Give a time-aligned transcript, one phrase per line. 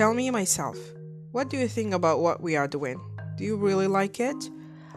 [0.00, 0.78] Tell me myself,
[1.30, 2.98] what do you think about what we are doing?
[3.36, 4.48] Do you really like it?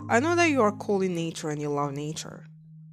[0.07, 2.45] I know that you are cool in nature and you love nature.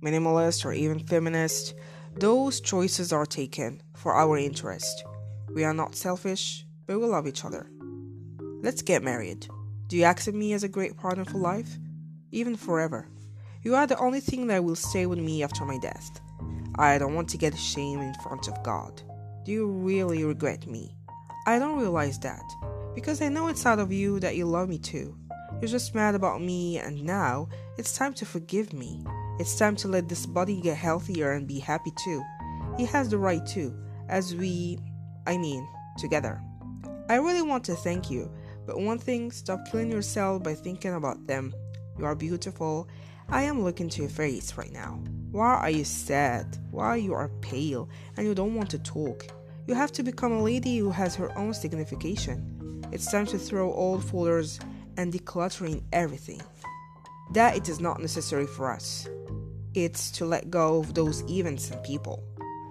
[0.03, 1.73] Minimalist or even feminist,
[2.17, 5.05] those choices are taken for our interest.
[5.55, 7.71] We are not selfish, but we love each other.
[8.61, 9.47] Let's get married.
[9.87, 11.79] Do you accept me as a great partner for life?
[12.33, 13.07] Even forever.
[13.63, 16.21] You are the only thing that will stay with me after my death.
[16.77, 19.01] I don't want to get ashamed in front of God.
[19.45, 20.97] Do you really regret me?
[21.47, 22.45] I don't realize that,
[22.95, 25.17] because I know inside of you that you love me too.
[25.61, 29.05] You're just mad about me, and now it's time to forgive me.
[29.39, 32.23] It's time to let this body get healthier and be happy too.
[32.77, 33.75] He has the right to,
[34.09, 34.79] as we,
[35.27, 35.67] I mean,
[35.99, 36.41] together.
[37.09, 38.31] I really want to thank you,
[38.67, 41.55] but one thing stop killing yourself by thinking about them.
[41.99, 42.89] You are beautiful.
[43.29, 45.03] I am looking to your face right now.
[45.31, 46.59] Why are you sad?
[46.71, 49.27] Why you are pale and you don't want to talk?
[49.71, 52.83] You have to become a lady who has her own signification.
[52.91, 54.59] It's time to throw old folders
[54.97, 56.43] and decluttering everything.
[57.35, 59.09] That it is not necessary for us.
[59.75, 62.21] It's to let go of those events and people.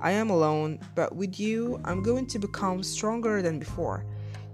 [0.01, 4.05] I am alone, but with you, I'm going to become stronger than before.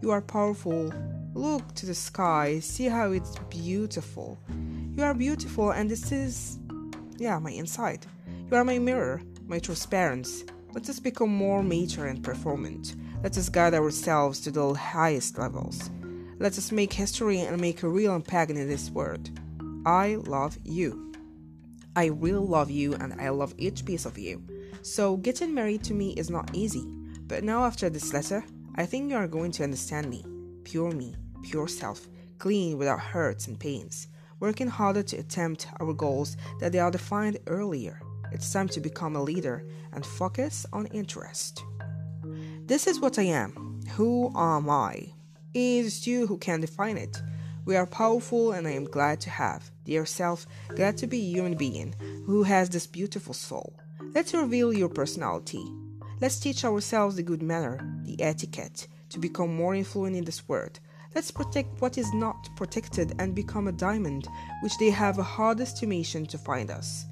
[0.04, 0.94] You are powerful.
[1.34, 4.38] Look to the sky, see how it's beautiful.
[4.96, 6.60] You are beautiful, and this is,
[7.18, 8.06] yeah, my inside.
[8.52, 10.46] You are my mirror, my transparency.
[10.76, 12.96] Let us become more mature and performant.
[13.24, 15.90] Let us guide ourselves to the highest levels.
[16.38, 19.30] Let us make history and make a real impact in this world.
[19.86, 21.14] I love you.
[21.96, 24.44] I really love you and I love each piece of you.
[24.82, 26.86] So, getting married to me is not easy.
[27.22, 28.44] But now, after this letter,
[28.76, 30.26] I think you are going to understand me.
[30.66, 32.06] Pure me, pure self,
[32.38, 34.10] clean without hurts and pains,
[34.42, 38.02] working harder to attempt our goals that they are defined earlier.
[38.36, 41.64] It's time to become a leader and focus on interest.
[42.66, 43.80] This is what I am.
[43.92, 45.14] Who am I?
[45.54, 47.22] It is you who can define it.
[47.64, 51.32] We are powerful, and I am glad to have, dear self, glad to be a
[51.32, 51.96] human being
[52.26, 53.80] who has this beautiful soul.
[54.14, 55.64] Let's reveal your personality.
[56.20, 60.82] Let's teach ourselves the good manner, the etiquette, to become more influent in this world.
[61.16, 64.28] Let's protect what is not protected and become a diamond,
[64.62, 67.06] which they have a hard estimation to find us.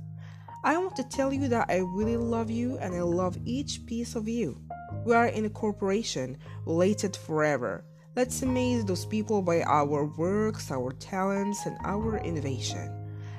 [0.65, 4.15] I want to tell you that I really love you and I love each piece
[4.15, 4.61] of you.
[5.03, 7.83] We are in a corporation, related forever.
[8.15, 12.89] Let's amaze those people by our works, our talents, and our innovation.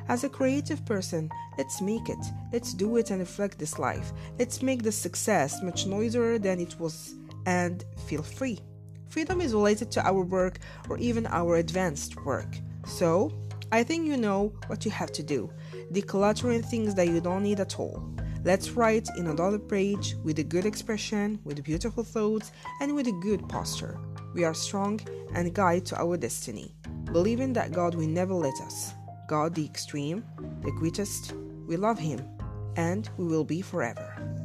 [0.08, 2.18] As a creative person, let's make it.
[2.52, 4.12] Let's do it and reflect this life.
[4.38, 7.14] Let's make this success much noisier than it was
[7.46, 8.60] and feel free.
[9.08, 10.58] Freedom is related to our work
[10.90, 12.58] or even our advanced work.
[12.86, 13.32] So,
[13.72, 15.50] I think you know what you have to do
[15.92, 18.02] decluttering things that you don't need at all.
[18.44, 23.20] Let's write in another page with a good expression, with beautiful thoughts, and with a
[23.22, 23.98] good posture.
[24.34, 25.00] We are strong
[25.34, 26.74] and guide to our destiny,
[27.04, 28.92] believing that God will never let us.
[29.28, 30.24] God, the extreme,
[30.62, 31.32] the greatest,
[31.66, 32.20] we love Him,
[32.76, 34.44] and we will be forever.